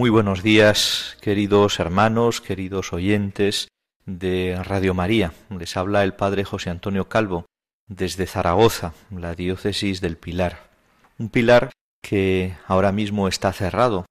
Muy 0.00 0.08
buenos 0.08 0.42
días, 0.42 1.18
queridos 1.20 1.78
hermanos, 1.78 2.40
queridos 2.40 2.94
oyentes 2.94 3.68
de 4.06 4.58
Radio 4.64 4.94
María. 4.94 5.34
Les 5.50 5.76
habla 5.76 6.04
el 6.04 6.14
Padre 6.14 6.44
José 6.44 6.70
Antonio 6.70 7.10
Calvo 7.10 7.44
desde 7.86 8.26
Zaragoza, 8.26 8.94
la 9.10 9.34
diócesis 9.34 10.00
del 10.00 10.16
Pilar. 10.16 10.70
Un 11.18 11.28
pilar 11.28 11.68
que 12.00 12.56
ahora 12.66 12.92
mismo 12.92 13.28
está 13.28 13.52
cerrado, 13.52 14.06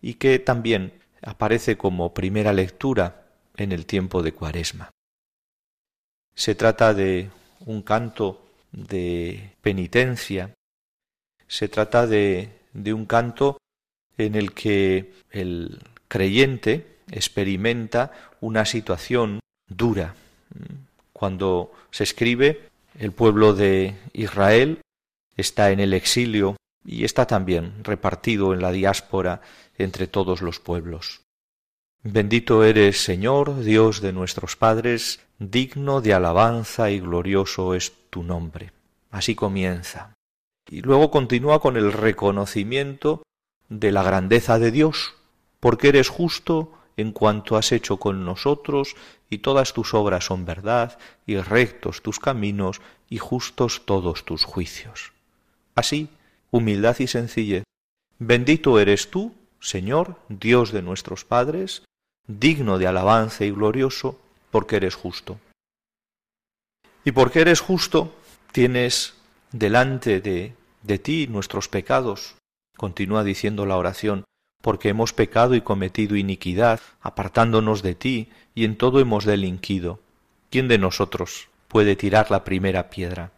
y 0.00 0.14
que 0.14 0.38
también 0.38 0.92
aparece 1.22 1.76
como 1.76 2.14
primera 2.14 2.52
lectura 2.52 3.26
en 3.56 3.72
el 3.72 3.86
tiempo 3.86 4.22
de 4.22 4.32
Cuaresma. 4.32 4.90
Se 6.34 6.54
trata 6.54 6.94
de 6.94 7.30
un 7.66 7.82
canto 7.82 8.46
de 8.72 9.52
penitencia, 9.60 10.54
se 11.46 11.68
trata 11.68 12.06
de, 12.06 12.48
de 12.72 12.94
un 12.94 13.04
canto 13.04 13.58
en 14.16 14.34
el 14.34 14.52
que 14.52 15.12
el 15.30 15.80
creyente 16.08 16.98
experimenta 17.10 18.12
una 18.40 18.64
situación 18.64 19.40
dura. 19.68 20.14
Cuando 21.12 21.72
se 21.90 22.04
escribe, 22.04 22.68
el 22.98 23.12
pueblo 23.12 23.54
de 23.54 23.94
Israel 24.12 24.80
está 25.36 25.70
en 25.70 25.80
el 25.80 25.92
exilio 25.92 26.56
y 26.84 27.04
está 27.04 27.26
también 27.26 27.84
repartido 27.84 28.54
en 28.54 28.62
la 28.62 28.72
diáspora 28.72 29.42
entre 29.82 30.06
todos 30.06 30.42
los 30.42 30.60
pueblos. 30.60 31.22
Bendito 32.02 32.64
eres, 32.64 33.04
Señor, 33.04 33.60
Dios 33.60 34.00
de 34.00 34.12
nuestros 34.12 34.56
padres, 34.56 35.20
digno 35.38 36.00
de 36.00 36.14
alabanza 36.14 36.90
y 36.90 37.00
glorioso 37.00 37.74
es 37.74 37.92
tu 38.08 38.22
nombre. 38.22 38.72
Así 39.10 39.34
comienza. 39.34 40.14
Y 40.68 40.82
luego 40.82 41.10
continúa 41.10 41.60
con 41.60 41.76
el 41.76 41.92
reconocimiento 41.92 43.22
de 43.68 43.92
la 43.92 44.02
grandeza 44.02 44.58
de 44.58 44.70
Dios, 44.70 45.14
porque 45.58 45.88
eres 45.88 46.08
justo 46.08 46.72
en 46.96 47.12
cuanto 47.12 47.56
has 47.56 47.72
hecho 47.72 47.98
con 47.98 48.24
nosotros, 48.24 48.94
y 49.28 49.38
todas 49.38 49.72
tus 49.72 49.94
obras 49.94 50.24
son 50.24 50.44
verdad, 50.44 50.98
y 51.26 51.36
rectos 51.36 52.02
tus 52.02 52.18
caminos, 52.18 52.80
y 53.08 53.18
justos 53.18 53.82
todos 53.84 54.24
tus 54.24 54.44
juicios. 54.44 55.12
Así, 55.74 56.08
humildad 56.50 56.96
y 56.98 57.06
sencillez. 57.06 57.64
Bendito 58.18 58.78
eres 58.78 59.10
tú, 59.10 59.34
Señor, 59.60 60.16
Dios 60.28 60.72
de 60.72 60.82
nuestros 60.82 61.24
padres, 61.24 61.84
digno 62.26 62.78
de 62.78 62.86
alabanza 62.86 63.44
y 63.44 63.50
glorioso, 63.50 64.18
porque 64.50 64.76
eres 64.76 64.94
justo. 64.94 65.38
Y 67.04 67.12
porque 67.12 67.40
eres 67.40 67.60
justo, 67.60 68.14
tienes 68.52 69.14
delante 69.52 70.20
de, 70.20 70.54
de 70.82 70.98
ti 70.98 71.26
nuestros 71.26 71.68
pecados. 71.68 72.36
Continúa 72.76 73.24
diciendo 73.24 73.66
la 73.66 73.76
oración, 73.76 74.24
porque 74.62 74.90
hemos 74.90 75.12
pecado 75.12 75.54
y 75.54 75.60
cometido 75.60 76.16
iniquidad, 76.16 76.80
apartándonos 77.00 77.82
de 77.82 77.94
ti, 77.94 78.28
y 78.54 78.64
en 78.64 78.76
todo 78.76 79.00
hemos 79.00 79.24
delinquido. 79.24 80.00
¿Quién 80.50 80.68
de 80.68 80.78
nosotros 80.78 81.48
puede 81.68 81.96
tirar 81.96 82.30
la 82.30 82.44
primera 82.44 82.90
piedra? 82.90 83.32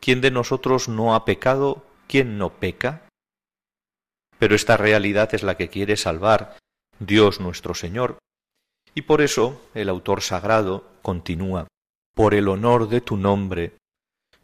¿Quién 0.00 0.20
de 0.20 0.30
nosotros 0.30 0.88
no 0.88 1.14
ha 1.14 1.24
pecado? 1.24 1.84
¿Quién 2.06 2.38
no 2.38 2.50
peca? 2.50 3.07
Pero 4.38 4.54
esta 4.54 4.76
realidad 4.76 5.34
es 5.34 5.42
la 5.42 5.56
que 5.56 5.68
quiere 5.68 5.96
salvar 5.96 6.56
Dios 6.98 7.40
nuestro 7.40 7.74
Señor. 7.74 8.18
Y 8.94 9.02
por 9.02 9.20
eso 9.20 9.62
el 9.74 9.88
autor 9.88 10.22
sagrado 10.22 10.84
continúa, 11.02 11.68
por 12.14 12.34
el 12.34 12.48
honor 12.48 12.88
de 12.88 13.00
tu 13.00 13.16
nombre, 13.16 13.76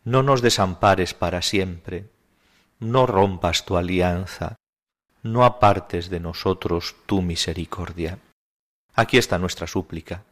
no 0.04 0.22
nos 0.22 0.42
desampares 0.42 1.14
para 1.14 1.42
siempre, 1.42 2.10
no 2.78 3.06
rompas 3.06 3.64
tu 3.64 3.76
alianza, 3.76 4.56
no 5.22 5.44
apartes 5.44 6.10
de 6.10 6.20
nosotros 6.20 6.96
tu 7.06 7.22
misericordia. 7.22 8.18
Aquí 8.94 9.16
está 9.16 9.38
nuestra 9.38 9.66
súplica. 9.66 10.24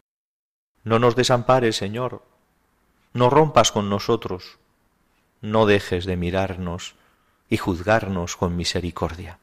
No 0.85 0.99
nos 0.99 1.17
desampares, 1.17 1.77
Señor, 1.77 2.23
no 3.15 3.31
rompas 3.31 3.73
con 3.73 3.89
nosotros, 3.89 4.59
no 5.41 5.67
dejes 5.67 6.05
de 6.05 6.17
mirarnos 6.17 6.95
y 7.49 7.57
juzgarnos 7.57 8.37
con 8.37 8.57
misericordia. 8.57 9.39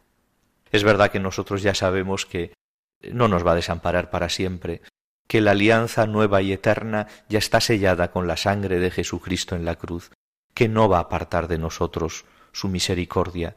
Es 0.72 0.84
verdad 0.84 1.12
que 1.12 1.20
nosotros 1.20 1.62
ya 1.62 1.74
sabemos 1.74 2.26
que 2.26 2.54
no 3.12 3.28
nos 3.28 3.46
va 3.46 3.54
a 3.54 3.56
desamparar 3.56 4.10
para 4.10 4.30
siempre, 4.30 4.82
que 5.28 5.42
la 5.42 5.52
alianza 5.52 6.06
nueva 6.08 6.42
y 6.42 6.52
eterna 6.52 7.08
ya 7.30 7.40
está 7.40 7.62
sellada 7.62 8.12
con 8.12 8.28
la 8.28 8.38
sangre 8.38 8.80
de 8.80 8.92
Jesucristo 8.92 9.56
en 9.56 9.66
la 9.66 9.76
cruz, 9.76 10.12
que 10.54 10.68
no 10.68 10.90
va 10.90 10.98
a 10.98 11.02
apartar 11.02 11.48
de 11.48 11.58
nosotros 11.58 12.26
su 12.52 12.68
misericordia, 12.68 13.56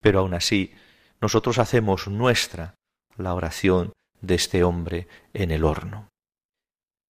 pero 0.00 0.20
aun 0.20 0.34
así 0.34 0.74
nosotros 1.20 1.58
hacemos 1.58 2.08
nuestra 2.08 2.74
la 3.16 3.34
oración 3.34 3.92
de 4.20 4.34
este 4.34 4.64
hombre 4.64 5.08
en 5.32 5.50
el 5.50 5.64
horno. 5.64 6.08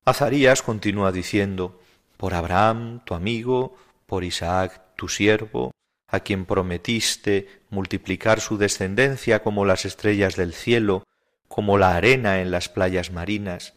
Azarías 0.04 0.62
continúa 0.62 1.10
diciendo, 1.10 1.80
por 2.16 2.34
Abraham, 2.34 3.00
tu 3.04 3.14
amigo, 3.14 3.76
por 4.06 4.22
Isaac, 4.22 4.94
tu 4.96 5.08
siervo, 5.08 5.72
a 6.14 6.20
quien 6.20 6.46
prometiste 6.46 7.48
multiplicar 7.70 8.40
su 8.40 8.56
descendencia 8.58 9.42
como 9.42 9.64
las 9.64 9.84
estrellas 9.84 10.36
del 10.36 10.54
cielo, 10.54 11.04
como 11.48 11.78
la 11.78 11.96
arena 11.96 12.40
en 12.40 12.50
las 12.50 12.68
playas 12.68 13.10
marinas, 13.10 13.74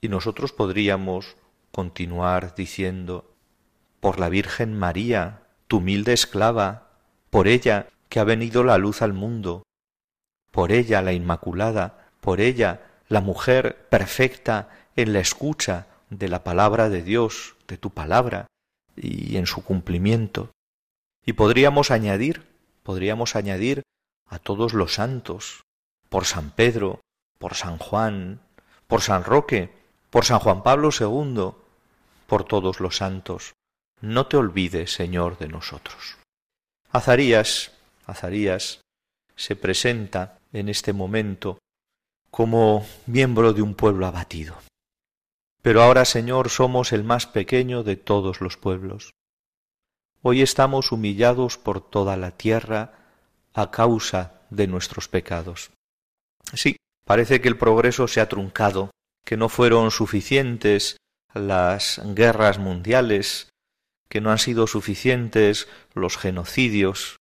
y 0.00 0.08
nosotros 0.08 0.52
podríamos 0.52 1.36
continuar 1.70 2.54
diciendo, 2.54 3.34
por 4.00 4.20
la 4.20 4.28
Virgen 4.28 4.78
María, 4.78 5.42
tu 5.66 5.78
humilde 5.78 6.12
esclava, 6.12 6.90
por 7.30 7.48
ella 7.48 7.86
que 8.08 8.20
ha 8.20 8.24
venido 8.24 8.62
la 8.62 8.78
luz 8.78 9.02
al 9.02 9.12
mundo, 9.12 9.62
por 10.50 10.72
ella 10.72 11.02
la 11.02 11.12
Inmaculada, 11.12 12.10
por 12.20 12.40
ella 12.40 12.82
la 13.08 13.20
mujer 13.20 13.88
perfecta 13.88 14.68
en 14.94 15.12
la 15.12 15.20
escucha 15.20 15.86
de 16.10 16.28
la 16.28 16.44
palabra 16.44 16.88
de 16.90 17.02
Dios, 17.02 17.56
de 17.66 17.76
tu 17.76 17.90
palabra, 17.90 18.46
y 18.96 19.36
en 19.36 19.46
su 19.46 19.64
cumplimiento. 19.64 20.53
Y 21.24 21.34
podríamos 21.34 21.90
añadir, 21.90 22.46
podríamos 22.82 23.36
añadir 23.36 23.82
a 24.26 24.38
todos 24.38 24.74
los 24.74 24.94
santos, 24.94 25.64
por 26.08 26.24
San 26.24 26.50
Pedro, 26.50 27.00
por 27.38 27.54
San 27.54 27.78
Juan, 27.78 28.40
por 28.86 29.00
San 29.02 29.24
Roque, 29.24 29.70
por 30.10 30.24
San 30.24 30.38
Juan 30.38 30.62
Pablo 30.62 30.90
II, 30.98 31.52
por 32.26 32.44
todos 32.44 32.80
los 32.80 32.96
santos. 32.96 33.54
No 34.00 34.26
te 34.26 34.36
olvides, 34.36 34.92
Señor, 34.92 35.38
de 35.38 35.48
nosotros. 35.48 36.18
Azarías, 36.90 37.72
Azarías 38.06 38.80
se 39.34 39.56
presenta 39.56 40.38
en 40.52 40.68
este 40.68 40.92
momento 40.92 41.58
como 42.30 42.86
miembro 43.06 43.52
de 43.52 43.62
un 43.62 43.74
pueblo 43.74 44.06
abatido. 44.06 44.56
Pero 45.62 45.82
ahora, 45.82 46.04
Señor, 46.04 46.50
somos 46.50 46.92
el 46.92 47.04
más 47.04 47.26
pequeño 47.26 47.82
de 47.82 47.96
todos 47.96 48.40
los 48.40 48.56
pueblos. 48.56 49.14
Hoy 50.26 50.40
estamos 50.40 50.90
humillados 50.90 51.58
por 51.58 51.82
toda 51.82 52.16
la 52.16 52.30
tierra 52.30 52.92
a 53.52 53.70
causa 53.70 54.40
de 54.48 54.66
nuestros 54.66 55.06
pecados. 55.06 55.70
Sí, 56.54 56.78
parece 57.04 57.42
que 57.42 57.48
el 57.48 57.58
progreso 57.58 58.08
se 58.08 58.22
ha 58.22 58.28
truncado, 58.30 58.90
que 59.26 59.36
no 59.36 59.50
fueron 59.50 59.90
suficientes 59.90 60.96
las 61.34 62.00
guerras 62.14 62.58
mundiales, 62.58 63.50
que 64.08 64.22
no 64.22 64.30
han 64.30 64.38
sido 64.38 64.66
suficientes 64.66 65.68
los 65.92 66.16
genocidios, 66.16 67.18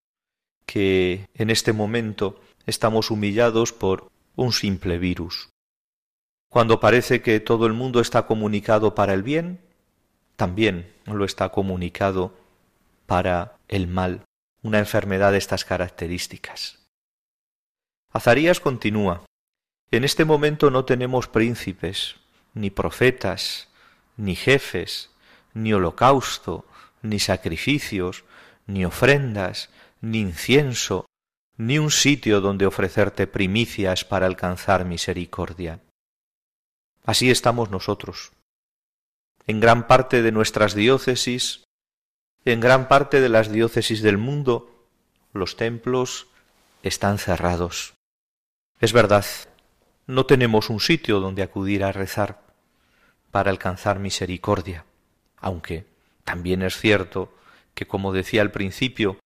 que 0.66 1.28
en 1.34 1.50
este 1.50 1.74
momento 1.74 2.40
estamos 2.68 3.12
humillados 3.12 3.74
por 3.74 4.10
un 4.38 4.54
simple 4.54 4.98
virus. 4.98 5.50
Cuando 6.50 6.80
parece 6.80 7.22
que 7.22 7.42
todo 7.42 7.66
el 7.66 7.74
mundo 7.74 8.00
está 8.00 8.26
comunicado 8.26 8.96
para 8.96 9.14
el 9.14 9.24
bien, 9.24 9.60
también 10.38 10.90
lo 11.06 11.26
está 11.26 11.50
comunicado 11.50 12.42
para 13.14 13.60
el 13.68 13.88
mal, 13.88 14.26
una 14.64 14.80
enfermedad 14.80 15.34
de 15.34 15.38
estas 15.38 15.66
características. 15.66 16.80
Azarías 18.12 18.60
continúa. 18.60 19.24
En 19.92 20.04
este 20.04 20.26
momento 20.26 20.72
no 20.72 20.84
tenemos 20.84 21.28
príncipes, 21.28 22.16
ni 22.56 22.72
profetas, 22.72 23.70
ni 24.18 24.36
jefes, 24.36 25.12
ni 25.54 25.74
holocausto, 25.74 26.66
ni 27.04 27.20
sacrificios, 27.20 28.24
ni 28.66 28.84
ofrendas, 28.84 29.70
ni 30.02 30.20
incienso, 30.20 31.06
ni 31.56 31.78
un 31.78 31.92
sitio 31.92 32.42
donde 32.42 32.66
ofrecerte 32.66 33.28
primicias 33.28 34.06
para 34.06 34.26
alcanzar 34.26 34.86
misericordia. 34.86 35.82
Así 37.06 37.30
estamos 37.30 37.70
nosotros. 37.70 38.32
En 39.46 39.60
gran 39.60 39.86
parte 39.86 40.24
de 40.24 40.32
nuestras 40.32 40.74
diócesis, 40.74 41.64
en 42.46 42.60
gran 42.60 42.88
parte 42.88 43.22
de 43.22 43.30
las 43.30 43.52
diócesis 43.52 44.02
del 44.02 44.18
mundo, 44.18 44.88
los 45.34 45.56
templos 45.56 46.28
están 46.84 47.18
cerrados. 47.18 47.94
Es 48.80 48.94
verdad, 48.94 49.26
no 50.08 50.26
tenemos 50.26 50.70
un 50.70 50.80
sitio 50.80 51.20
donde 51.20 51.44
acudir 51.44 51.84
a 51.84 51.92
rezar 51.92 52.42
para 53.32 53.50
alcanzar 53.50 54.00
misericordia, 54.00 54.86
aunque 55.38 55.86
también 56.26 56.62
es 56.62 56.78
cierto 56.78 57.34
que, 57.74 57.88
como 57.88 58.14
decía 58.14 58.42
al 58.42 58.52
principio, 58.52 59.18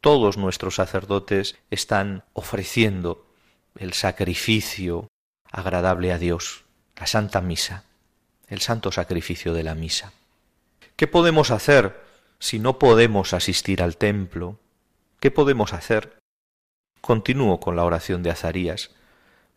todos 0.00 0.36
nuestros 0.36 0.76
sacerdotes 0.76 1.56
están 1.70 2.24
ofreciendo 2.34 3.26
el 3.76 3.94
sacrificio 3.94 5.08
agradable 5.50 6.12
a 6.12 6.18
Dios, 6.18 6.64
la 6.96 7.06
Santa 7.06 7.40
Misa, 7.40 7.84
el 8.48 8.60
santo 8.60 8.92
sacrificio 8.92 9.54
de 9.54 9.62
la 9.62 9.74
Misa. 9.74 10.12
¿Qué 10.96 11.06
podemos 11.06 11.50
hacer 11.50 12.07
si 12.40 12.58
no 12.58 12.78
podemos 12.78 13.32
asistir 13.32 13.82
al 13.82 13.96
templo? 13.96 14.58
¿Qué 15.20 15.30
podemos 15.30 15.72
hacer? 15.72 16.18
Continúo 17.00 17.60
con 17.60 17.76
la 17.76 17.84
oración 17.84 18.22
de 18.22 18.30
Azarías. 18.30 18.90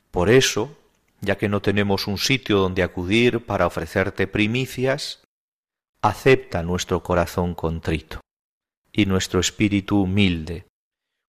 Por 0.10 0.30
eso, 0.30 0.75
ya 1.22 1.38
que 1.38 1.50
no 1.50 1.62
tenemos 1.62 2.07
un 2.07 2.18
sitio 2.18 2.57
donde 2.57 2.83
acudir 2.83 3.45
para 3.45 3.68
ofrecerte 3.68 4.28
primicias, 4.28 5.24
acepta 6.01 6.63
nuestro 6.63 7.04
corazón 7.04 7.54
contrito 7.54 8.22
y 8.92 9.06
nuestro 9.06 9.39
espíritu 9.39 10.01
humilde, 10.01 10.66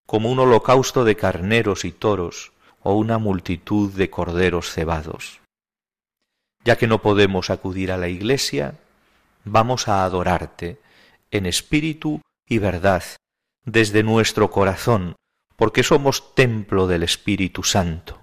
como 0.06 0.31
un 0.32 0.38
holocausto 0.38 1.05
de 1.05 1.16
carneros 1.16 1.84
y 1.84 1.93
toros 1.93 2.52
o 2.82 2.94
una 2.94 3.19
multitud 3.19 3.93
de 3.93 4.10
corderos 4.10 4.70
cebados. 4.70 5.40
Ya 6.65 6.77
que 6.77 6.86
no 6.86 7.03
podemos 7.03 7.50
acudir 7.50 7.93
a 7.93 7.96
la 7.96 8.08
iglesia, 8.08 8.79
vamos 9.44 9.88
a 9.88 10.05
adorarte 10.05 10.79
en 11.32 11.46
espíritu 11.46 12.20
y 12.46 12.58
verdad 12.58 13.03
desde 13.65 14.05
nuestro 14.05 14.51
corazón, 14.51 15.17
porque 15.56 15.82
somos 15.82 16.34
templo 16.34 16.86
del 16.86 17.03
Espíritu 17.03 17.62
Santo. 17.65 18.20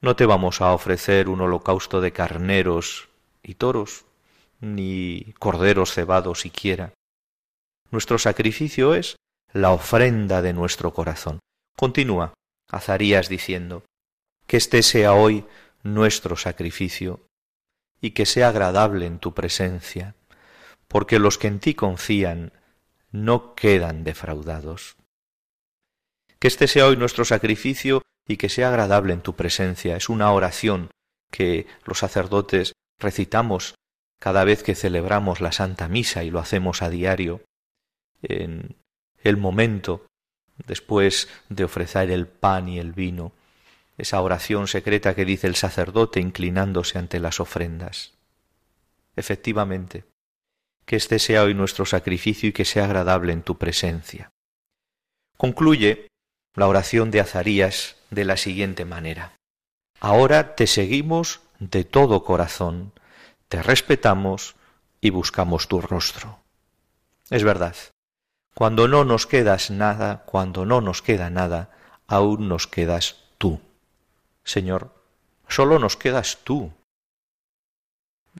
No 0.00 0.16
te 0.16 0.24
vamos 0.24 0.60
a 0.60 0.72
ofrecer 0.72 1.28
un 1.28 1.42
holocausto 1.42 2.00
de 2.00 2.12
carneros 2.12 3.08
y 3.42 3.54
toros, 3.54 4.06
ni 4.60 5.34
corderos 5.38 5.92
cebados 5.92 6.40
siquiera. 6.40 6.94
Nuestro 7.90 8.18
sacrificio 8.18 8.94
es 8.94 9.16
la 9.52 9.72
ofrenda 9.72 10.42
de 10.42 10.52
nuestro 10.52 10.94
corazón. 10.94 11.40
Continúa 11.76 12.34
Azarías 12.68 13.28
diciendo, 13.28 13.84
que 14.46 14.56
este 14.56 14.82
sea 14.82 15.12
hoy 15.12 15.44
nuestro 15.82 16.36
sacrificio 16.36 17.20
y 18.00 18.12
que 18.12 18.26
sea 18.26 18.48
agradable 18.48 19.06
en 19.06 19.18
tu 19.18 19.34
presencia, 19.34 20.14
porque 20.90 21.20
los 21.20 21.38
que 21.38 21.46
en 21.46 21.60
ti 21.60 21.74
confían 21.74 22.52
no 23.12 23.54
quedan 23.54 24.02
defraudados. 24.02 24.96
Que 26.40 26.48
este 26.48 26.66
sea 26.66 26.86
hoy 26.86 26.96
nuestro 26.96 27.24
sacrificio 27.24 28.02
y 28.26 28.38
que 28.38 28.48
sea 28.48 28.70
agradable 28.70 29.12
en 29.12 29.20
tu 29.20 29.36
presencia. 29.36 29.96
Es 29.96 30.08
una 30.08 30.32
oración 30.32 30.90
que 31.30 31.68
los 31.84 32.00
sacerdotes 32.00 32.72
recitamos 32.98 33.76
cada 34.18 34.42
vez 34.42 34.64
que 34.64 34.74
celebramos 34.74 35.40
la 35.40 35.52
Santa 35.52 35.86
Misa 35.86 36.24
y 36.24 36.30
lo 36.30 36.40
hacemos 36.40 36.82
a 36.82 36.90
diario, 36.90 37.42
en 38.22 38.74
el 39.22 39.36
momento 39.36 40.06
después 40.66 41.28
de 41.48 41.64
ofrecer 41.64 42.10
el 42.10 42.26
pan 42.26 42.68
y 42.68 42.80
el 42.80 42.92
vino, 42.92 43.32
esa 43.96 44.20
oración 44.20 44.66
secreta 44.66 45.14
que 45.14 45.24
dice 45.24 45.46
el 45.46 45.54
sacerdote 45.54 46.18
inclinándose 46.18 46.98
ante 46.98 47.20
las 47.20 47.38
ofrendas. 47.38 48.12
Efectivamente, 49.14 50.09
que 50.90 50.96
este 50.96 51.20
sea 51.20 51.44
hoy 51.44 51.54
nuestro 51.54 51.86
sacrificio 51.86 52.48
y 52.48 52.52
que 52.52 52.64
sea 52.64 52.86
agradable 52.86 53.32
en 53.32 53.42
tu 53.42 53.58
presencia. 53.58 54.32
Concluye 55.36 56.08
la 56.56 56.66
oración 56.66 57.12
de 57.12 57.20
Azarías 57.20 57.94
de 58.10 58.24
la 58.24 58.36
siguiente 58.36 58.84
manera. 58.84 59.36
Ahora 60.00 60.56
te 60.56 60.66
seguimos 60.66 61.42
de 61.60 61.84
todo 61.84 62.24
corazón, 62.24 62.92
te 63.46 63.62
respetamos 63.62 64.56
y 65.00 65.10
buscamos 65.10 65.68
tu 65.68 65.80
rostro. 65.80 66.40
Es 67.30 67.44
verdad, 67.44 67.76
cuando 68.54 68.88
no 68.88 69.04
nos 69.04 69.28
quedas 69.28 69.70
nada, 69.70 70.24
cuando 70.24 70.66
no 70.66 70.80
nos 70.80 71.02
queda 71.02 71.30
nada, 71.30 71.70
aún 72.08 72.48
nos 72.48 72.66
quedas 72.66 73.22
tú. 73.38 73.60
Señor, 74.42 74.92
solo 75.46 75.78
nos 75.78 75.96
quedas 75.96 76.38
tú. 76.42 76.72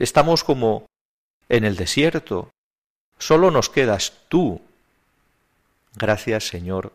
Estamos 0.01 0.43
como 0.43 0.90
en 1.51 1.65
el 1.65 1.77
desierto, 1.77 2.51
solo 3.19 3.51
nos 3.51 3.69
quedas 3.69 4.15
tú. 4.29 4.63
Gracias, 5.97 6.47
Señor, 6.47 6.93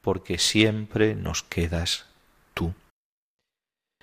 porque 0.00 0.38
siempre 0.38 1.14
nos 1.16 1.42
quedas 1.42 2.06
tú. 2.54 2.72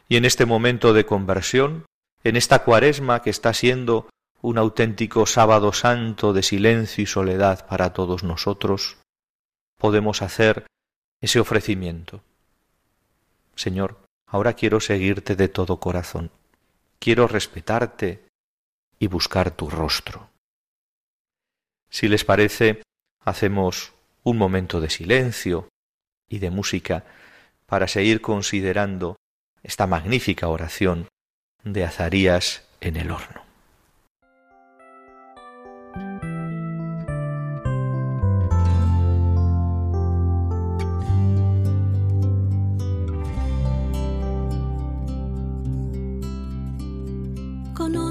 Y 0.07 0.17
en 0.17 0.25
este 0.25 0.45
momento 0.45 0.93
de 0.93 1.05
conversión, 1.05 1.85
en 2.23 2.35
esta 2.35 2.63
cuaresma 2.63 3.21
que 3.21 3.29
está 3.29 3.53
siendo 3.53 4.09
un 4.41 4.57
auténtico 4.57 5.25
sábado 5.25 5.71
santo 5.71 6.33
de 6.33 6.43
silencio 6.43 7.03
y 7.03 7.07
soledad 7.07 7.65
para 7.65 7.93
todos 7.93 8.23
nosotros, 8.23 8.97
podemos 9.79 10.21
hacer 10.21 10.67
ese 11.21 11.39
ofrecimiento. 11.39 12.21
Señor, 13.55 13.97
ahora 14.27 14.53
quiero 14.53 14.81
seguirte 14.81 15.37
de 15.37 15.47
todo 15.47 15.79
corazón, 15.79 16.31
quiero 16.99 17.27
respetarte 17.27 18.24
y 18.99 19.07
buscar 19.07 19.51
tu 19.51 19.69
rostro. 19.69 20.29
Si 21.89 22.07
les 22.07 22.23
parece, 22.23 22.81
hacemos 23.21 23.93
un 24.23 24.37
momento 24.37 24.81
de 24.81 24.89
silencio 24.89 25.69
y 26.27 26.39
de 26.39 26.49
música 26.49 27.05
para 27.65 27.87
seguir 27.87 28.21
considerando 28.21 29.15
esta 29.63 29.87
magnífica 29.87 30.47
oración 30.47 31.07
de 31.63 31.83
Azarías 31.83 32.67
en 32.81 32.97
el 32.97 33.11
horno. 33.11 33.44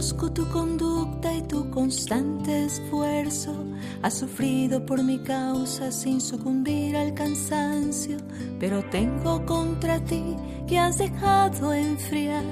Conozco 0.05 0.31
tu 0.31 0.47
conducta 0.51 1.33
y 1.33 1.41
tu 1.41 1.71
constante 1.71 2.67
esfuerzo. 2.67 3.55
Has 4.03 4.13
sufrido 4.13 4.85
por 4.85 5.03
mi 5.03 5.19
causa 5.21 5.91
sin 5.91 6.21
sucumbir 6.21 6.95
al 6.95 7.15
cansancio, 7.15 8.19
pero 8.61 8.85
tengo 8.91 9.47
contra 9.47 9.99
ti 10.01 10.37
que 10.69 10.79
has 10.79 10.99
dejado 10.99 11.73
enfriar 11.73 12.45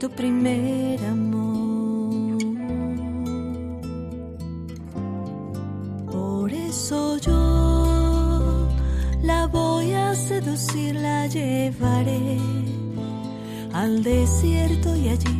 tu 0.00 0.10
primer 0.10 0.98
amor. 1.04 2.38
Por 6.10 6.52
eso 6.52 7.18
yo 7.18 8.68
la 9.22 9.46
voy 9.46 9.92
a 9.92 10.12
seducir, 10.16 10.96
la 10.96 11.28
llevaré 11.28 12.36
al 13.72 14.02
desierto 14.02 14.96
y 14.96 15.10
allí 15.10 15.39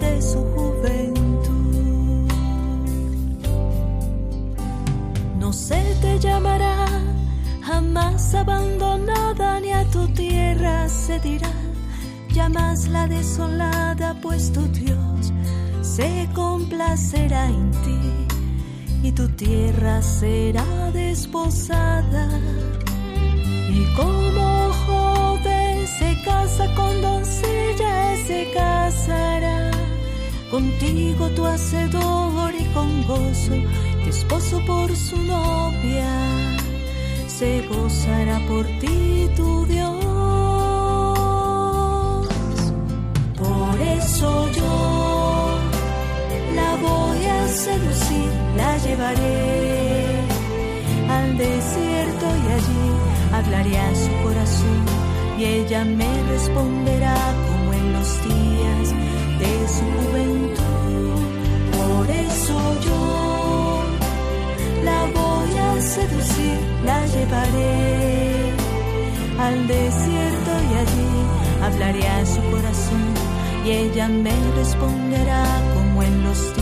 se 5.71 5.95
te 6.01 6.19
llamará, 6.19 6.85
jamás 7.61 8.35
abandonada 8.35 9.59
ni 9.61 9.71
a 9.71 9.85
tu 9.85 10.05
tierra 10.09 10.89
se 10.89 11.17
dirá, 11.19 11.53
llamas 12.33 12.89
la 12.89 13.07
desolada, 13.07 14.13
pues 14.21 14.51
tu 14.51 14.63
Dios 14.67 15.31
se 15.81 16.27
complacerá 16.33 17.45
en 17.47 17.71
ti. 17.83 17.99
Y 19.03 19.11
tu 19.13 19.27
tierra 19.29 20.01
será 20.01 20.91
desposada. 20.93 22.27
Y 23.79 23.81
como 23.95 24.71
joven 24.85 25.87
se 25.87 26.21
casa 26.23 26.65
con 26.75 27.01
doncella, 27.01 28.15
se 28.27 28.51
casará. 28.53 29.71
Contigo 30.51 31.29
tu 31.29 31.45
hacedor 31.45 32.53
y 32.53 32.65
con 32.73 32.89
gozo 33.07 33.55
esposo 34.09 34.59
por 34.65 34.95
su 34.95 35.17
novia, 35.17 36.57
se 37.27 37.67
gozará 37.67 38.39
por 38.47 38.65
ti 38.79 39.29
tu 39.35 39.65
Dios. 39.65 40.05
Por 43.37 43.81
eso 43.81 44.51
yo 44.51 45.59
la 46.55 46.75
voy 46.87 47.25
a 47.25 47.47
seducir, 47.47 48.31
la 48.57 48.77
llevaré 48.77 50.21
al 51.09 51.37
desierto 51.37 52.25
y 52.43 52.51
allí 52.57 52.87
hablaré 53.33 53.77
a 53.77 53.95
su 53.95 54.11
corazón 54.23 54.85
y 55.37 55.43
ella 55.43 55.83
me 55.85 56.23
responderá 56.23 57.15
como 57.47 57.73
en 57.73 57.93
los 57.93 58.09
días 58.23 58.93
de 59.41 59.67
su 59.75 59.85
juventud. 59.97 60.61
Por 61.77 62.09
eso 62.09 62.57
yo 62.85 63.80
seducir, 65.95 66.57
la 66.85 67.05
llevaré 67.05 68.53
al 69.37 69.67
desierto 69.67 70.51
y 70.69 70.73
allí 70.83 71.11
hablaré 71.61 72.07
a 72.07 72.25
su 72.25 72.41
corazón 72.49 73.05
y 73.65 73.71
ella 73.71 74.07
me 74.07 74.33
responderá 74.55 75.43
como 75.75 76.03
en 76.03 76.23
los 76.23 76.55
días 76.55 76.60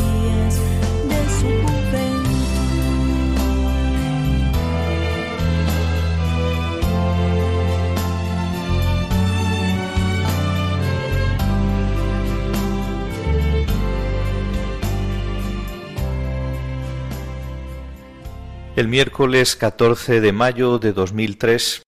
El 18.80 18.88
miércoles 18.88 19.58
14 19.58 20.22
de 20.22 20.32
mayo 20.32 20.80
de 20.80 20.94
2003, 20.94 21.84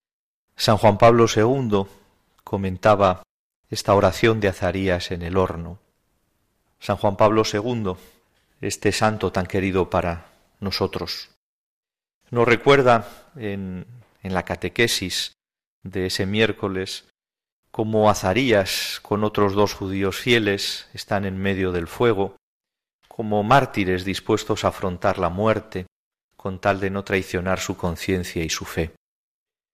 San 0.58 0.76
Juan 0.76 0.98
Pablo 0.98 1.26
II 1.34 1.86
comentaba 2.44 3.24
esta 3.70 3.96
oración 3.96 4.42
de 4.42 4.50
Azarías 4.50 5.12
en 5.12 5.22
el 5.22 5.38
horno. 5.38 5.80
San 6.82 6.98
Juan 6.98 7.16
Pablo 7.16 7.44
II, 7.50 7.94
este 8.60 8.92
santo 8.92 9.32
tan 9.32 9.46
querido 9.46 9.90
para 9.90 10.34
nosotros, 10.60 11.30
nos 12.30 12.46
recuerda 12.46 13.08
en, 13.38 13.86
en 14.22 14.34
la 14.34 14.44
catequesis 14.44 15.32
de 15.84 16.08
ese 16.08 16.26
miércoles 16.26 17.06
cómo 17.72 18.10
Azarías 18.10 19.00
con 19.02 19.24
otros 19.24 19.54
dos 19.54 19.74
judíos 19.76 20.18
fieles 20.18 20.90
están 20.94 21.24
en 21.24 21.38
medio 21.38 21.72
del 21.72 21.88
fuego, 21.88 22.36
como 23.08 23.44
mártires 23.44 24.04
dispuestos 24.04 24.66
a 24.66 24.68
afrontar 24.68 25.20
la 25.20 25.30
muerte, 25.30 25.86
con 26.42 26.58
tal 26.58 26.80
de 26.80 26.90
no 26.90 27.04
traicionar 27.04 27.60
su 27.60 27.78
conciencia 27.78 28.44
y 28.44 28.50
su 28.50 28.66
fe. 28.66 28.96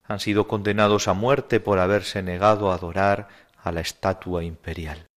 Han 0.04 0.20
sido 0.20 0.50
condenados 0.50 1.08
a 1.08 1.14
muerte 1.14 1.62
por 1.62 1.80
haberse 1.80 2.22
negado 2.22 2.72
a 2.72 2.76
adorar 2.76 3.30
a 3.64 3.72
la 3.72 3.80
estatua 3.80 4.44
imperial. 4.44 5.08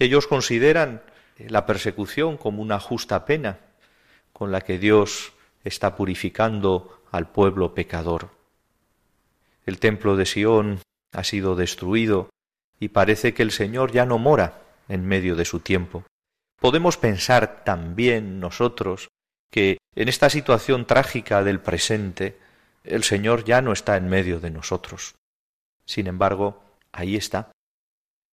Ellos 0.00 0.26
consideran 0.26 1.02
la 1.38 1.64
persecución 1.64 2.36
como 2.36 2.60
una 2.60 2.80
justa 2.80 3.24
pena 3.24 3.60
con 4.32 4.50
la 4.50 4.60
que 4.60 4.80
Dios 4.80 5.32
está 5.62 5.94
purificando 5.94 7.04
al 7.12 7.30
pueblo 7.30 7.72
pecador. 7.72 8.30
El 9.64 9.78
templo 9.78 10.16
de 10.16 10.26
Sión 10.26 10.80
ha 11.12 11.22
sido 11.22 11.54
destruido 11.54 12.30
y 12.80 12.88
parece 12.88 13.32
que 13.32 13.44
el 13.44 13.52
Señor 13.52 13.92
ya 13.92 14.06
no 14.06 14.18
mora 14.18 14.62
en 14.88 15.06
medio 15.06 15.36
de 15.36 15.44
su 15.44 15.60
tiempo. 15.60 16.02
Podemos 16.60 16.96
pensar 16.96 17.62
también 17.62 18.40
nosotros 18.40 19.08
que 19.50 19.78
en 19.94 20.08
esta 20.08 20.30
situación 20.30 20.86
trágica 20.86 21.42
del 21.42 21.60
presente 21.60 22.38
el 22.84 23.04
Señor 23.04 23.44
ya 23.44 23.60
no 23.60 23.72
está 23.72 23.96
en 23.96 24.08
medio 24.08 24.40
de 24.40 24.50
nosotros. 24.50 25.14
Sin 25.84 26.06
embargo, 26.06 26.62
ahí 26.92 27.16
está. 27.16 27.52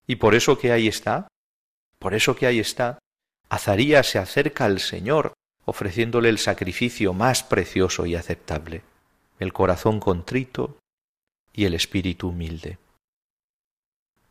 Y 0.08 0.18
por 0.18 0.36
eso 0.36 0.58
que 0.58 0.72
ahí 0.72 0.88
está, 0.88 1.28
por 2.00 2.14
eso 2.14 2.36
que 2.36 2.48
ahí 2.48 2.60
está, 2.60 3.00
Azarías 3.50 4.08
se 4.08 4.20
acerca 4.20 4.66
al 4.66 4.80
Señor 4.80 5.34
ofreciéndole 5.66 6.30
el 6.30 6.38
sacrificio 6.38 7.14
más 7.14 7.44
precioso 7.44 8.06
y 8.06 8.16
aceptable, 8.16 8.84
el 9.40 9.52
corazón 9.52 10.00
contrito 10.00 10.78
y 11.54 11.66
el 11.66 11.74
espíritu 11.74 12.30
humilde. 12.30 12.78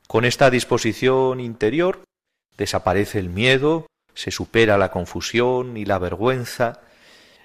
Con 0.07 0.25
esta 0.25 0.51
disposición 0.51 1.41
interior 1.41 2.05
desaparece 2.57 3.19
el 3.19 3.31
miedo, 3.31 3.87
se 4.15 4.31
supera 4.31 4.79
la 4.79 4.91
confusión 4.91 5.77
y 5.77 5.85
la 5.85 5.99
vergüenza, 5.99 6.81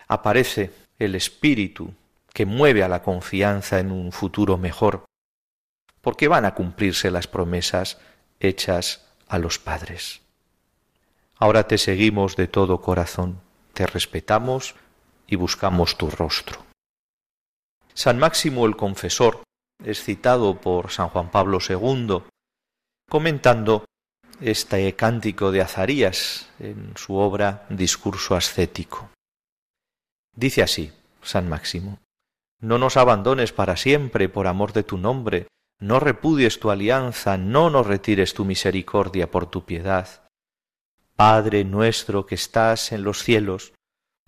aparece 0.08 0.72
el 0.98 1.16
espíritu 1.16 1.94
que 2.34 2.46
mueve 2.46 2.84
a 2.84 2.88
la 2.88 3.02
confianza 3.02 3.80
en 3.80 3.92
un 3.92 4.12
futuro 4.12 4.58
mejor, 4.58 5.06
porque 6.02 6.28
van 6.28 6.46
a 6.46 6.54
cumplirse 6.54 7.12
las 7.12 7.28
promesas 7.28 8.00
hechas 8.40 9.08
a 9.28 9.38
los 9.40 9.60
padres. 9.60 10.22
Ahora 11.36 11.68
te 11.68 11.78
seguimos 11.78 12.36
de 12.36 12.48
todo 12.48 12.82
corazón, 12.82 13.42
te 13.74 13.88
respetamos 13.88 14.76
y 15.28 15.36
buscamos 15.36 15.98
tu 15.98 16.10
rostro. 16.10 16.66
San 17.94 18.20
Máximo 18.20 18.66
el 18.66 18.76
Confesor 18.76 19.44
es 19.84 20.04
citado 20.04 20.60
por 20.60 20.92
San 20.92 21.10
Juan 21.10 21.32
Pablo 21.32 21.60
II 21.68 22.24
comentando 23.10 23.86
este 24.42 24.96
cántico 24.96 25.52
de 25.52 25.62
Azarías 25.62 26.50
en 26.60 26.94
su 26.96 27.16
obra 27.16 27.66
Discurso 27.70 28.36
ascético. 28.36 29.10
Dice 30.36 30.64
así 30.64 30.92
San 31.22 31.50
Máximo, 31.50 32.00
No 32.62 32.78
nos 32.78 32.98
abandones 32.98 33.52
para 33.52 33.76
siempre 33.76 34.30
por 34.30 34.48
amor 34.48 34.74
de 34.74 34.84
tu 34.84 34.98
nombre, 34.98 35.48
no 35.80 36.00
repudies 36.00 36.60
tu 36.60 36.72
alianza, 36.72 37.38
no 37.38 37.70
nos 37.70 37.88
retires 37.88 38.34
tu 38.34 38.46
misericordia 38.46 39.32
por 39.32 39.46
tu 39.48 39.66
piedad. 39.66 40.24
Padre 41.16 41.64
nuestro 41.64 42.26
que 42.26 42.36
estás 42.36 42.92
en 42.92 43.04
los 43.04 43.24
cielos, 43.24 43.74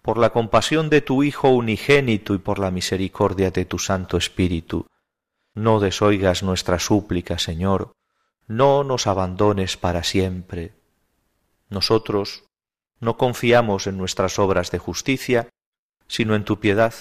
por 0.01 0.17
la 0.17 0.31
compasión 0.31 0.89
de 0.89 1.01
tu 1.01 1.23
Hijo 1.23 1.49
unigénito 1.49 2.33
y 2.33 2.37
por 2.37 2.59
la 2.59 2.71
misericordia 2.71 3.51
de 3.51 3.65
tu 3.65 3.79
Santo 3.79 4.17
Espíritu, 4.17 4.87
no 5.53 5.79
desoigas 5.79 6.43
nuestra 6.43 6.79
súplica, 6.79 7.37
Señor, 7.37 7.93
no 8.47 8.83
nos 8.83 9.07
abandones 9.07 9.77
para 9.77 10.03
siempre. 10.03 10.73
Nosotros 11.69 12.43
no 12.99 13.17
confiamos 13.17 13.87
en 13.87 13.97
nuestras 13.97 14.39
obras 14.39 14.71
de 14.71 14.77
justicia, 14.77 15.49
sino 16.07 16.35
en 16.35 16.45
tu 16.45 16.59
piedad, 16.59 16.93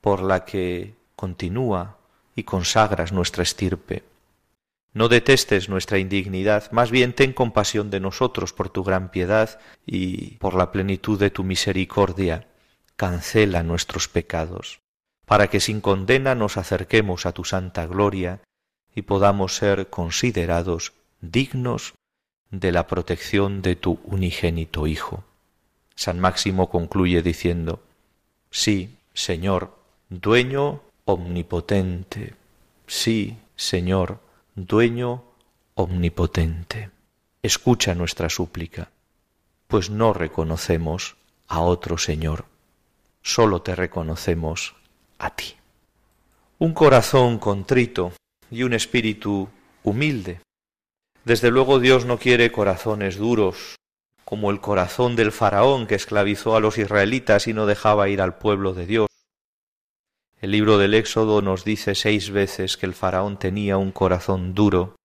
por 0.00 0.22
la 0.22 0.44
que 0.44 0.94
continúa 1.16 1.98
y 2.36 2.44
consagras 2.44 3.12
nuestra 3.12 3.42
estirpe. 3.42 4.04
No 4.92 5.08
detestes 5.08 5.68
nuestra 5.68 5.98
indignidad, 5.98 6.70
más 6.70 6.90
bien 6.92 7.14
ten 7.14 7.32
compasión 7.32 7.90
de 7.90 7.98
nosotros 7.98 8.52
por 8.52 8.68
tu 8.68 8.84
gran 8.84 9.10
piedad 9.10 9.58
y 9.84 10.36
por 10.36 10.54
la 10.54 10.70
plenitud 10.70 11.18
de 11.18 11.30
tu 11.30 11.42
misericordia. 11.42 12.46
Cancela 12.94 13.64
nuestros 13.64 14.06
pecados, 14.06 14.80
para 15.24 15.48
que 15.48 15.58
sin 15.58 15.80
condena 15.80 16.36
nos 16.36 16.56
acerquemos 16.56 17.26
a 17.26 17.32
tu 17.32 17.42
santa 17.42 17.86
gloria 17.86 18.40
y 18.94 19.02
podamos 19.02 19.56
ser 19.56 19.88
considerados 19.88 20.92
dignos 21.20 21.94
de 22.50 22.72
la 22.72 22.86
protección 22.86 23.62
de 23.62 23.76
tu 23.76 23.98
unigénito 24.04 24.86
Hijo. 24.86 25.24
San 25.96 26.20
Máximo 26.20 26.70
concluye 26.70 27.22
diciendo, 27.22 27.82
Sí, 28.50 28.96
Señor, 29.12 29.76
dueño 30.08 30.82
omnipotente, 31.04 32.34
sí, 32.86 33.36
Señor, 33.56 34.20
dueño 34.54 35.24
omnipotente. 35.74 36.90
Escucha 37.42 37.94
nuestra 37.94 38.28
súplica, 38.28 38.90
pues 39.66 39.90
no 39.90 40.12
reconocemos 40.12 41.16
a 41.48 41.60
otro 41.60 41.98
Señor, 41.98 42.46
sólo 43.22 43.62
te 43.62 43.74
reconocemos 43.74 44.74
a 45.18 45.34
ti. 45.34 45.56
Un 46.58 46.72
corazón 46.72 47.38
contrito 47.38 48.12
y 48.54 48.62
un 48.62 48.72
espíritu 48.72 49.48
humilde. 49.82 50.40
Desde 51.24 51.50
luego 51.50 51.80
Dios 51.80 52.04
no 52.04 52.18
quiere 52.18 52.52
corazones 52.52 53.16
duros, 53.16 53.76
como 54.24 54.50
el 54.50 54.60
corazón 54.60 55.16
del 55.16 55.32
faraón 55.32 55.86
que 55.86 55.94
esclavizó 55.94 56.56
a 56.56 56.60
los 56.60 56.78
israelitas 56.78 57.46
y 57.46 57.52
no 57.52 57.66
dejaba 57.66 58.08
ir 58.08 58.20
al 58.20 58.36
pueblo 58.38 58.74
de 58.74 58.86
Dios. 58.86 59.08
El 60.40 60.50
libro 60.50 60.78
del 60.78 60.94
Éxodo 60.94 61.40
nos 61.40 61.64
dice 61.64 61.94
seis 61.94 62.30
veces 62.30 62.76
que 62.76 62.86
el 62.86 62.94
faraón 62.94 63.38
tenía 63.38 63.78
un 63.78 63.92
corazón 63.92 64.54
duro, 64.54 64.96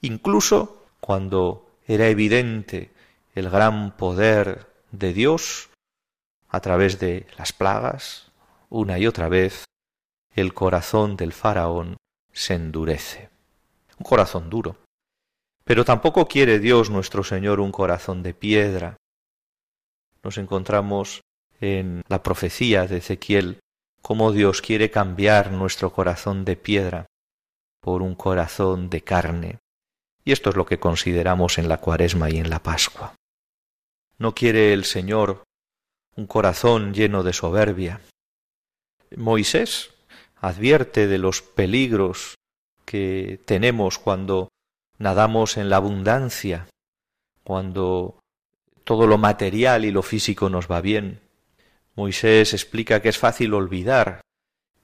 incluso 0.00 0.84
cuando 1.00 1.70
era 1.86 2.08
evidente 2.08 2.92
el 3.34 3.50
gran 3.50 3.96
poder 3.96 4.66
de 4.90 5.12
Dios 5.12 5.70
a 6.48 6.60
través 6.60 6.98
de 6.98 7.26
las 7.36 7.52
plagas, 7.52 8.30
una 8.68 8.98
y 8.98 9.06
otra 9.06 9.28
vez, 9.28 9.64
el 10.34 10.54
corazón 10.54 11.16
del 11.16 11.32
faraón 11.32 11.96
se 12.34 12.54
endurece. 12.54 13.30
Un 13.98 14.04
corazón 14.04 14.50
duro. 14.50 14.76
Pero 15.64 15.84
tampoco 15.84 16.26
quiere 16.28 16.58
Dios 16.58 16.90
nuestro 16.90 17.24
Señor 17.24 17.60
un 17.60 17.72
corazón 17.72 18.22
de 18.22 18.34
piedra. 18.34 18.96
Nos 20.22 20.36
encontramos 20.36 21.22
en 21.60 22.02
la 22.08 22.22
profecía 22.22 22.86
de 22.86 22.98
Ezequiel 22.98 23.60
cómo 24.02 24.32
Dios 24.32 24.60
quiere 24.60 24.90
cambiar 24.90 25.52
nuestro 25.52 25.92
corazón 25.92 26.44
de 26.44 26.56
piedra 26.56 27.06
por 27.80 28.02
un 28.02 28.14
corazón 28.14 28.90
de 28.90 29.02
carne. 29.02 29.58
Y 30.24 30.32
esto 30.32 30.50
es 30.50 30.56
lo 30.56 30.66
que 30.66 30.78
consideramos 30.78 31.58
en 31.58 31.68
la 31.68 31.78
cuaresma 31.78 32.30
y 32.30 32.38
en 32.38 32.50
la 32.50 32.62
Pascua. 32.62 33.14
No 34.18 34.34
quiere 34.34 34.72
el 34.72 34.84
Señor 34.84 35.44
un 36.16 36.26
corazón 36.26 36.92
lleno 36.92 37.22
de 37.22 37.32
soberbia. 37.32 38.00
Moisés 39.16 39.93
advierte 40.44 41.06
de 41.06 41.16
los 41.16 41.40
peligros 41.40 42.34
que 42.84 43.40
tenemos 43.46 43.98
cuando 43.98 44.50
nadamos 44.98 45.56
en 45.56 45.70
la 45.70 45.76
abundancia, 45.76 46.68
cuando 47.44 48.20
todo 48.84 49.06
lo 49.06 49.16
material 49.16 49.86
y 49.86 49.90
lo 49.90 50.02
físico 50.02 50.50
nos 50.50 50.70
va 50.70 50.82
bien. 50.82 51.20
Moisés 51.94 52.52
explica 52.52 53.00
que 53.00 53.08
es 53.08 53.16
fácil 53.16 53.54
olvidar 53.54 54.20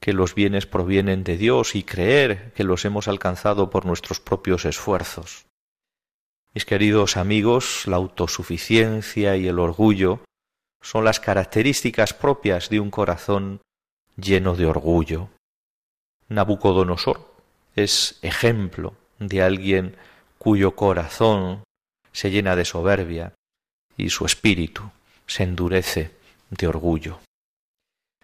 que 0.00 0.14
los 0.14 0.34
bienes 0.34 0.64
provienen 0.64 1.24
de 1.24 1.36
Dios 1.36 1.74
y 1.74 1.82
creer 1.82 2.54
que 2.54 2.64
los 2.64 2.86
hemos 2.86 3.06
alcanzado 3.06 3.68
por 3.68 3.84
nuestros 3.84 4.18
propios 4.18 4.64
esfuerzos. 4.64 5.44
Mis 6.54 6.64
queridos 6.64 7.18
amigos, 7.18 7.86
la 7.86 7.96
autosuficiencia 7.96 9.36
y 9.36 9.46
el 9.46 9.58
orgullo 9.58 10.24
son 10.80 11.04
las 11.04 11.20
características 11.20 12.14
propias 12.14 12.70
de 12.70 12.80
un 12.80 12.90
corazón 12.90 13.60
lleno 14.16 14.56
de 14.56 14.64
orgullo. 14.64 15.28
Nabucodonosor 16.30 17.34
es 17.74 18.18
ejemplo 18.22 18.94
de 19.18 19.42
alguien 19.42 19.96
cuyo 20.38 20.76
corazón 20.76 21.64
se 22.12 22.30
llena 22.30 22.56
de 22.56 22.64
soberbia 22.64 23.34
y 23.96 24.10
su 24.10 24.24
espíritu 24.24 24.90
se 25.26 25.42
endurece 25.42 26.16
de 26.50 26.68
orgullo. 26.68 27.18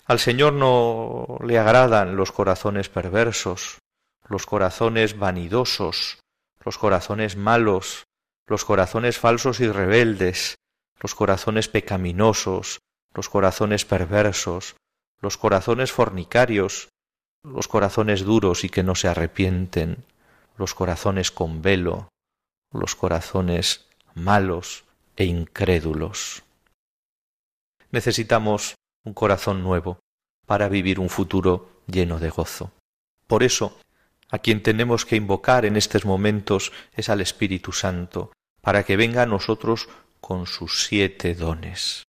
Al 0.07 0.21
Señor 0.21 0.53
no 0.53 1.39
le 1.45 1.59
agradan 1.59 2.15
los 2.17 2.31
corazones 2.31 2.89
perversos, 2.89 3.79
los 4.29 4.47
corazones 4.47 5.19
vanidosos, 5.19 6.21
los 6.65 6.79
corazones 6.79 7.37
malos, 7.37 8.05
los 8.47 8.65
corazones 8.65 9.19
falsos 9.19 9.59
y 9.59 9.69
rebeldes, 9.69 10.55
los 11.01 11.17
corazones 11.17 11.67
pecaminosos, 11.69 12.79
los 13.15 13.29
corazones 13.29 13.85
perversos, 13.85 14.77
los 15.21 15.37
corazones 15.37 15.91
fornicarios, 15.91 16.89
los 17.43 17.69
corazones 17.69 18.25
duros 18.25 18.65
y 18.65 18.69
que 18.69 18.83
no 18.83 18.95
se 18.95 19.09
arrepienten, 19.09 20.05
los 20.57 20.75
corazones 20.75 21.31
con 21.31 21.63
velo, 21.63 22.09
los 22.73 22.95
corazones 22.95 23.87
malos 24.15 24.85
e 25.17 25.25
incrédulos. 25.25 26.43
Necesitamos 27.91 28.75
un 29.05 29.15
corazón 29.15 29.63
nuevo 29.63 30.01
para 30.47 30.69
vivir 30.69 30.99
un 31.01 31.09
futuro 31.09 31.83
lleno 31.87 32.19
de 32.19 32.31
gozo. 32.31 32.73
Por 33.27 33.43
eso, 33.43 33.79
a 34.31 34.39
quien 34.39 34.63
tenemos 34.63 35.05
que 35.05 35.17
invocar 35.17 35.65
en 35.65 35.77
estos 35.77 36.05
momentos 36.05 36.73
es 36.95 37.09
al 37.09 37.21
Espíritu 37.21 37.73
Santo, 37.73 38.33
para 38.61 38.85
que 38.85 38.97
venga 38.97 39.23
a 39.23 39.27
nosotros 39.27 39.89
con 40.21 40.47
sus 40.47 40.85
siete 40.87 41.35
dones. 41.35 42.03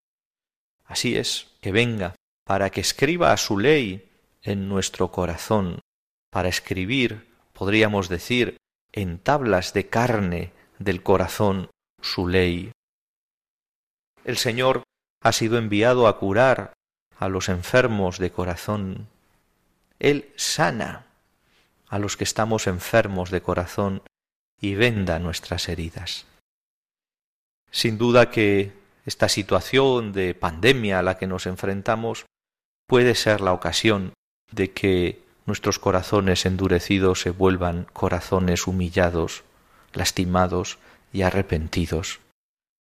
Así 0.86 1.16
es, 1.16 1.48
que 1.62 1.72
venga, 1.72 2.16
para 2.46 2.70
que 2.70 2.82
escriba 2.82 3.32
a 3.32 3.38
su 3.38 3.60
ley 3.60 4.07
en 4.48 4.70
nuestro 4.70 5.12
corazón, 5.12 5.82
para 6.32 6.48
escribir, 6.48 7.28
podríamos 7.52 8.08
decir, 8.08 8.58
en 8.94 9.20
tablas 9.20 9.74
de 9.74 9.90
carne 9.90 10.54
del 10.80 11.04
corazón 11.04 11.70
su 12.02 12.28
ley. 12.30 12.72
El 14.24 14.38
Señor 14.38 14.84
ha 15.22 15.34
sido 15.34 15.58
enviado 15.58 16.08
a 16.08 16.18
curar 16.18 16.74
a 17.20 17.28
los 17.28 17.50
enfermos 17.50 18.20
de 18.20 18.32
corazón. 18.32 19.10
Él 20.00 20.32
sana 20.38 21.08
a 21.90 22.00
los 22.00 22.16
que 22.16 22.24
estamos 22.24 22.68
enfermos 22.68 23.32
de 23.32 23.42
corazón 23.42 24.02
y 24.62 24.76
venda 24.76 25.20
nuestras 25.20 25.68
heridas. 25.68 26.26
Sin 27.70 27.98
duda 27.98 28.32
que 28.32 28.72
esta 29.06 29.28
situación 29.28 30.14
de 30.14 30.36
pandemia 30.36 31.00
a 31.00 31.04
la 31.04 31.18
que 31.18 31.28
nos 31.28 31.48
enfrentamos 31.48 32.26
puede 32.88 33.14
ser 33.16 33.42
la 33.42 33.52
ocasión 33.54 34.14
de 34.52 34.72
que 34.72 35.24
nuestros 35.46 35.80
corazones 35.80 36.46
endurecidos 36.46 37.22
se 37.22 37.32
vuelvan 37.32 37.88
corazones 37.94 38.68
humillados, 38.68 39.44
lastimados 39.94 40.78
y 41.14 41.22
arrepentidos, 41.22 42.20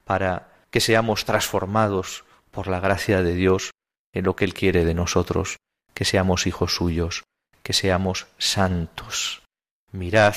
para 0.03 0.49
que 0.69 0.82
seamos 0.82 1.25
transformados 1.25 2.25
por 2.51 2.67
la 2.67 2.80
gracia 2.80 3.21
de 3.23 3.34
Dios 3.34 3.71
en 4.13 4.25
lo 4.25 4.36
que 4.36 4.45
Él 4.45 4.53
quiere 4.53 4.86
de 4.86 4.93
nosotros, 4.93 5.58
que 5.93 6.06
seamos 6.06 6.47
hijos 6.47 6.75
suyos, 6.75 7.23
que 7.63 7.73
seamos 7.73 8.27
santos. 8.38 9.43
Mirad 9.91 10.36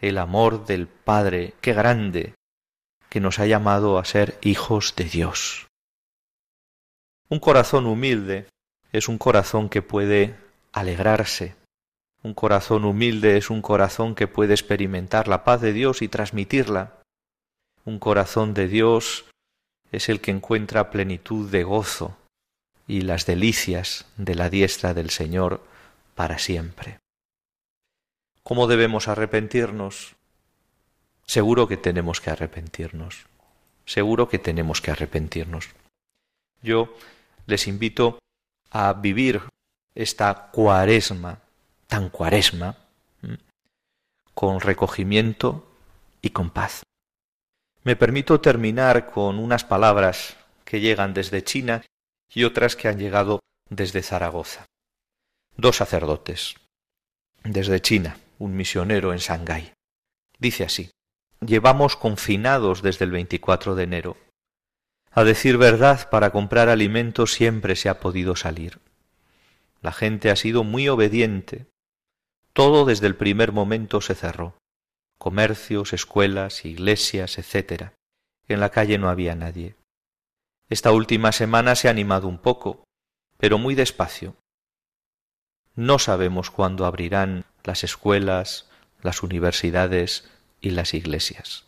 el 0.00 0.18
amor 0.18 0.64
del 0.66 0.88
Padre, 0.88 1.54
qué 1.60 1.74
grande, 1.74 2.34
que 3.08 3.20
nos 3.20 3.38
ha 3.38 3.46
llamado 3.46 3.98
a 3.98 4.04
ser 4.04 4.38
hijos 4.40 4.94
de 4.96 5.04
Dios. 5.04 5.66
Un 7.28 7.38
corazón 7.38 7.86
humilde 7.86 8.46
es 8.92 9.08
un 9.08 9.18
corazón 9.18 9.68
que 9.68 9.82
puede 9.82 10.36
alegrarse. 10.72 11.56
Un 12.22 12.34
corazón 12.34 12.84
humilde 12.84 13.36
es 13.36 13.50
un 13.50 13.62
corazón 13.62 14.14
que 14.14 14.28
puede 14.28 14.54
experimentar 14.54 15.28
la 15.28 15.44
paz 15.44 15.60
de 15.60 15.72
Dios 15.72 16.02
y 16.02 16.08
transmitirla. 16.08 17.00
Un 17.84 17.98
corazón 17.98 18.52
de 18.54 18.68
Dios 18.68 19.24
es 19.90 20.08
el 20.08 20.20
que 20.20 20.30
encuentra 20.30 20.90
plenitud 20.90 21.50
de 21.50 21.64
gozo 21.64 22.16
y 22.86 23.02
las 23.02 23.24
delicias 23.26 24.06
de 24.16 24.34
la 24.34 24.50
diestra 24.50 24.94
del 24.94 25.10
Señor 25.10 25.62
para 26.14 26.38
siempre. 26.38 26.98
¿Cómo 28.42 28.66
debemos 28.66 29.08
arrepentirnos? 29.08 30.16
Seguro 31.24 31.68
que 31.68 31.76
tenemos 31.76 32.20
que 32.20 32.30
arrepentirnos. 32.30 33.26
Seguro 33.86 34.28
que 34.28 34.38
tenemos 34.38 34.80
que 34.80 34.90
arrepentirnos. 34.90 35.68
Yo 36.62 36.94
les 37.46 37.66
invito 37.66 38.18
a 38.70 38.92
vivir 38.92 39.42
esta 39.94 40.50
cuaresma, 40.50 41.40
tan 41.86 42.10
cuaresma, 42.10 42.76
con 44.34 44.60
recogimiento 44.60 45.66
y 46.22 46.30
con 46.30 46.50
paz. 46.50 46.82
Me 47.82 47.96
permito 47.96 48.40
terminar 48.40 49.10
con 49.10 49.38
unas 49.38 49.64
palabras 49.64 50.36
que 50.64 50.80
llegan 50.80 51.14
desde 51.14 51.42
China 51.44 51.82
y 52.32 52.44
otras 52.44 52.76
que 52.76 52.88
han 52.88 52.98
llegado 52.98 53.40
desde 53.68 54.02
Zaragoza. 54.02 54.66
Dos 55.56 55.76
sacerdotes. 55.76 56.54
Desde 57.42 57.80
China, 57.80 58.18
un 58.38 58.54
misionero 58.54 59.12
en 59.12 59.18
Shanghái. 59.18 59.72
Dice 60.38 60.64
así, 60.64 60.90
llevamos 61.40 61.96
confinados 61.96 62.82
desde 62.82 63.04
el 63.04 63.10
24 63.10 63.74
de 63.74 63.82
enero. 63.82 64.16
A 65.10 65.24
decir 65.24 65.58
verdad, 65.58 66.08
para 66.08 66.30
comprar 66.30 66.68
alimentos 66.68 67.32
siempre 67.32 67.76
se 67.76 67.88
ha 67.88 67.98
podido 67.98 68.36
salir. 68.36 68.78
La 69.80 69.92
gente 69.92 70.30
ha 70.30 70.36
sido 70.36 70.64
muy 70.64 70.88
obediente. 70.88 71.66
Todo 72.52 72.84
desde 72.84 73.06
el 73.06 73.16
primer 73.16 73.52
momento 73.52 74.00
se 74.00 74.14
cerró. 74.14 74.58
Comercios, 75.18 75.92
escuelas, 75.92 76.64
iglesias, 76.64 77.38
etc. 77.38 77.92
En 78.48 78.60
la 78.60 78.70
calle 78.70 78.98
no 78.98 79.08
había 79.08 79.34
nadie. 79.34 79.76
Esta 80.68 80.92
última 80.92 81.32
semana 81.32 81.74
se 81.74 81.88
ha 81.88 81.90
animado 81.90 82.28
un 82.28 82.38
poco, 82.38 82.84
pero 83.38 83.58
muy 83.58 83.74
despacio. 83.74 84.36
No 85.74 85.98
sabemos 85.98 86.50
cuándo 86.50 86.84
abrirán 86.84 87.44
las 87.64 87.84
escuelas, 87.84 88.68
las 89.02 89.22
universidades 89.22 90.28
y 90.60 90.70
las 90.70 90.94
iglesias. 90.94 91.64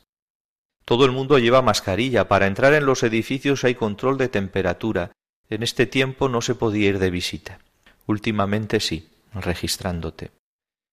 Todo 0.85 1.05
el 1.05 1.13
mundo 1.13 1.39
lleva 1.39 1.63
mascarilla. 1.63 2.29
Para 2.29 2.47
entrar 2.47 2.75
en 2.75 2.85
los 2.85 3.03
edificios 3.03 3.65
hay 3.65 3.75
control 3.75 4.19
de 4.19 4.29
temperatura. 4.29 5.13
En 5.49 5.63
este 5.63 5.87
tiempo 5.87 6.29
no 6.29 6.43
se 6.43 6.55
podía 6.55 6.91
ir 6.91 6.99
de 6.99 7.11
visita. 7.11 7.59
Últimamente 8.13 8.79
sí, 8.79 9.09
registrándote. 9.33 10.33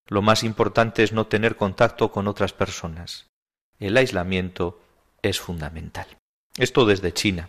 Lo 0.06 0.22
más 0.22 0.44
importante 0.44 1.02
es 1.02 1.12
no 1.12 1.26
tener 1.26 1.56
contacto 1.56 2.12
con 2.12 2.28
otras 2.28 2.52
personas. 2.52 3.26
El 3.80 3.96
aislamiento 3.96 4.80
es 5.20 5.40
fundamental. 5.40 6.06
Esto 6.56 6.86
desde 6.86 7.12
China, 7.12 7.48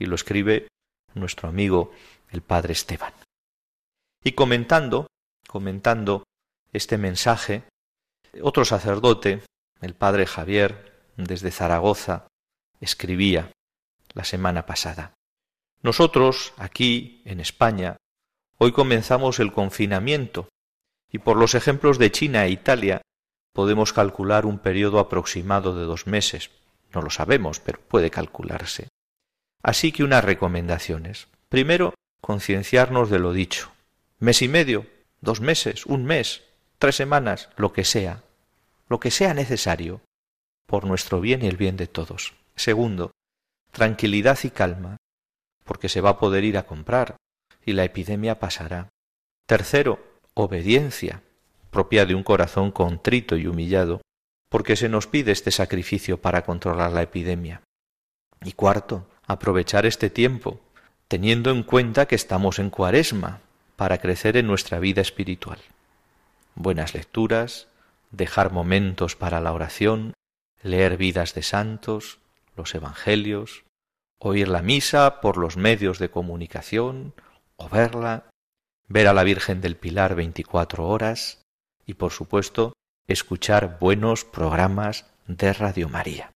y 0.00 0.06
lo 0.06 0.16
escribe 0.16 0.66
nuestro 1.14 1.48
amigo 1.48 1.92
el 2.30 2.42
padre 2.42 2.72
Esteban. 2.72 3.12
Y 4.24 4.32
comentando, 4.32 5.06
comentando 5.46 6.24
este 6.72 6.98
mensaje, 6.98 7.62
otro 8.42 8.64
sacerdote, 8.64 9.44
el 9.80 9.94
padre 9.94 10.26
Javier, 10.26 11.04
desde 11.16 11.52
Zaragoza, 11.52 12.26
escribía 12.80 13.52
la 14.12 14.24
semana 14.24 14.66
pasada. 14.66 15.14
Nosotros, 15.82 16.52
aquí, 16.56 17.22
en 17.24 17.38
España, 17.38 17.96
Hoy 18.56 18.70
comenzamos 18.70 19.40
el 19.40 19.52
confinamiento 19.52 20.48
y 21.10 21.18
por 21.18 21.36
los 21.36 21.56
ejemplos 21.56 21.98
de 21.98 22.12
China 22.12 22.44
e 22.44 22.50
Italia 22.50 23.02
podemos 23.52 23.92
calcular 23.92 24.46
un 24.46 24.58
periodo 24.58 25.00
aproximado 25.00 25.76
de 25.76 25.84
dos 25.84 26.06
meses. 26.06 26.50
No 26.92 27.02
lo 27.02 27.10
sabemos, 27.10 27.58
pero 27.58 27.80
puede 27.80 28.10
calcularse. 28.10 28.88
Así 29.62 29.90
que 29.90 30.04
unas 30.04 30.24
recomendaciones. 30.24 31.26
Primero, 31.48 31.94
concienciarnos 32.20 33.10
de 33.10 33.18
lo 33.18 33.32
dicho. 33.32 33.72
Mes 34.20 34.40
y 34.40 34.48
medio, 34.48 34.86
dos 35.20 35.40
meses, 35.40 35.84
un 35.86 36.04
mes, 36.04 36.44
tres 36.78 36.94
semanas, 36.94 37.48
lo 37.56 37.72
que 37.72 37.84
sea, 37.84 38.22
lo 38.88 39.00
que 39.00 39.10
sea 39.10 39.34
necesario, 39.34 40.00
por 40.66 40.84
nuestro 40.84 41.20
bien 41.20 41.42
y 41.42 41.48
el 41.48 41.56
bien 41.56 41.76
de 41.76 41.88
todos. 41.88 42.34
Segundo, 42.54 43.10
tranquilidad 43.72 44.38
y 44.44 44.50
calma, 44.50 44.96
porque 45.64 45.88
se 45.88 46.00
va 46.00 46.10
a 46.10 46.18
poder 46.18 46.44
ir 46.44 46.56
a 46.56 46.66
comprar, 46.66 47.16
y 47.64 47.72
la 47.72 47.84
epidemia 47.84 48.38
pasará. 48.38 48.88
Tercero, 49.46 50.04
obediencia, 50.34 51.22
propia 51.70 52.06
de 52.06 52.14
un 52.14 52.22
corazón 52.22 52.70
contrito 52.70 53.36
y 53.36 53.46
humillado, 53.46 54.00
porque 54.48 54.76
se 54.76 54.88
nos 54.88 55.06
pide 55.06 55.32
este 55.32 55.50
sacrificio 55.50 56.20
para 56.20 56.42
controlar 56.44 56.92
la 56.92 57.02
epidemia. 57.02 57.62
Y 58.44 58.52
cuarto, 58.52 59.06
aprovechar 59.26 59.86
este 59.86 60.10
tiempo, 60.10 60.60
teniendo 61.08 61.50
en 61.50 61.62
cuenta 61.62 62.06
que 62.06 62.14
estamos 62.14 62.58
en 62.58 62.70
cuaresma, 62.70 63.40
para 63.76 63.98
crecer 63.98 64.36
en 64.36 64.46
nuestra 64.46 64.78
vida 64.78 65.00
espiritual. 65.00 65.58
Buenas 66.54 66.94
lecturas, 66.94 67.66
dejar 68.12 68.52
momentos 68.52 69.16
para 69.16 69.40
la 69.40 69.52
oración, 69.52 70.14
leer 70.62 70.96
vidas 70.96 71.34
de 71.34 71.42
santos, 71.42 72.18
los 72.56 72.74
evangelios, 72.74 73.64
oír 74.18 74.48
la 74.48 74.62
misa 74.62 75.20
por 75.20 75.36
los 75.36 75.56
medios 75.56 75.98
de 75.98 76.10
comunicación, 76.10 77.14
o 77.56 77.68
verla, 77.68 78.30
ver 78.88 79.08
a 79.08 79.12
la 79.12 79.24
Virgen 79.24 79.60
del 79.60 79.76
Pilar 79.76 80.14
veinticuatro 80.14 80.86
horas 80.88 81.42
y, 81.86 81.94
por 81.94 82.12
supuesto, 82.12 82.74
escuchar 83.06 83.78
buenos 83.78 84.24
programas 84.24 85.06
de 85.26 85.52
Radio 85.52 85.88
María. 85.88 86.32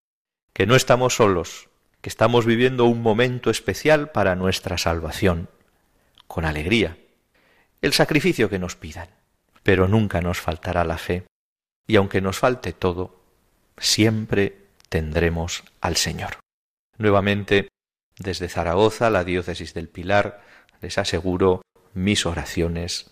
Que 0.52 0.66
no 0.66 0.76
estamos 0.76 1.16
solos, 1.16 1.68
que 2.00 2.08
estamos 2.08 2.46
viviendo 2.46 2.84
un 2.84 3.02
momento 3.02 3.50
especial 3.50 4.10
para 4.10 4.34
nuestra 4.34 4.78
salvación, 4.78 5.48
con 6.26 6.44
alegría, 6.44 6.98
el 7.80 7.92
sacrificio 7.92 8.50
que 8.50 8.58
nos 8.58 8.76
pidan, 8.76 9.08
pero 9.62 9.88
nunca 9.88 10.20
nos 10.20 10.40
faltará 10.40 10.84
la 10.84 10.98
fe, 10.98 11.26
y 11.86 11.96
aunque 11.96 12.20
nos 12.20 12.38
falte 12.38 12.72
todo, 12.72 13.20
siempre 13.78 14.66
tendremos 14.88 15.64
al 15.80 15.96
Señor. 15.96 16.38
Nuevamente, 16.96 17.68
desde 18.18 18.48
Zaragoza, 18.48 19.10
la 19.10 19.24
diócesis 19.24 19.74
del 19.74 19.88
Pilar, 19.88 20.42
les 20.80 20.98
aseguro 20.98 21.62
mis 21.94 22.26
oraciones 22.26 23.10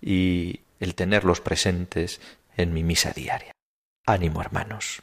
y 0.00 0.60
el 0.80 0.94
tenerlos 0.94 1.40
presentes 1.40 2.20
en 2.56 2.74
mi 2.74 2.82
misa 2.82 3.12
diaria. 3.12 3.52
Ánimo 4.06 4.40
hermanos. 4.40 5.02